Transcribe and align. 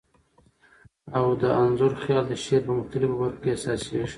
او 1.17 1.25
د 1.41 1.43
انځور 1.61 1.93
خیال 2.03 2.23
د 2.29 2.33
شعر 2.43 2.61
په 2.67 2.73
مختلفو 2.79 3.15
بر 3.19 3.31
خو 3.33 3.39
کي 3.41 3.49
احسا 3.51 3.73
سیږی. 3.83 4.01